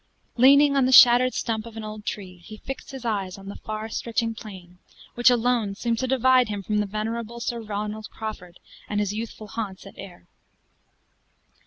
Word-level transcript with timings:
Leaning 0.35 0.75
on 0.75 0.87
the 0.87 0.91
shattered 0.91 1.31
stump 1.31 1.63
of 1.63 1.77
an 1.77 1.83
old 1.83 2.07
tree, 2.07 2.39
he 2.39 2.57
fixed 2.57 2.89
his 2.89 3.05
eyes 3.05 3.37
on 3.37 3.49
the 3.49 3.55
far 3.57 3.87
stretching 3.87 4.33
plain, 4.33 4.79
which 5.13 5.29
alone 5.29 5.75
seemed 5.75 5.99
to 5.99 6.07
divide 6.07 6.49
him 6.49 6.63
from 6.63 6.79
the 6.79 6.87
venerable 6.87 7.39
Sir 7.39 7.61
Ronald 7.61 8.09
Crawford 8.09 8.57
and 8.89 8.99
his 8.99 9.13
youthful 9.13 9.49
haunts 9.49 9.85
at 9.85 9.99
Ayr. 9.99 10.27